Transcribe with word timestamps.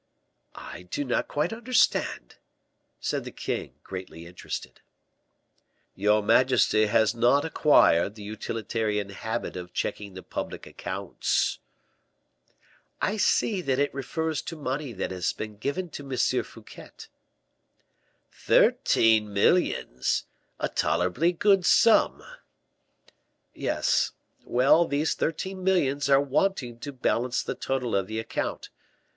"I 0.55 0.87
do 0.89 1.05
not 1.05 1.27
quite 1.27 1.53
understand," 1.53 2.37
said 2.99 3.23
the 3.23 3.29
king, 3.31 3.75
greatly 3.83 4.25
interested. 4.25 4.81
"Your 5.93 6.23
majesty 6.23 6.87
has 6.87 7.13
not 7.13 7.45
acquired 7.45 8.15
the 8.15 8.23
utilitarian 8.23 9.09
habit 9.09 9.55
of 9.55 9.73
checking 9.73 10.15
the 10.15 10.23
public 10.23 10.65
accounts." 10.65 11.59
"I 12.99 13.17
see 13.17 13.61
that 13.61 13.77
it 13.77 13.93
refers 13.93 14.41
to 14.41 14.55
money 14.55 14.91
that 14.91 15.11
had 15.11 15.23
been 15.37 15.57
given 15.57 15.87
to 15.91 16.03
M. 16.09 16.17
Fouquet." 16.43 16.89
"Thirteen 18.31 19.31
millions. 19.31 20.25
A 20.59 20.67
tolerably 20.67 21.31
good 21.31 21.63
sum." 21.63 22.23
"Yes. 23.53 24.13
Well, 24.43 24.87
these 24.87 25.13
thirteen 25.13 25.63
millions 25.63 26.09
are 26.09 26.19
wanting 26.19 26.79
to 26.79 26.91
balance 26.91 27.43
the 27.43 27.53
total 27.53 27.95
of 27.95 28.07
the 28.07 28.17
account. 28.17 28.71